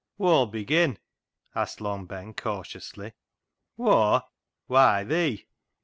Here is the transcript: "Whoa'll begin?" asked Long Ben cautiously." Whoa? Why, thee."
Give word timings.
"Whoa'll 0.17 0.47
begin?" 0.47 0.97
asked 1.53 1.79
Long 1.79 2.07
Ben 2.07 2.33
cautiously." 2.33 3.13
Whoa? 3.75 4.21
Why, 4.65 5.03
thee." 5.03 5.45